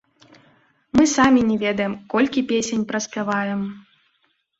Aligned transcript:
Мы 0.99 1.03
самі 1.17 1.43
не 1.49 1.57
ведаем, 1.63 1.93
колькі 2.13 2.43
песень 2.53 2.87
праспяваем. 2.93 3.61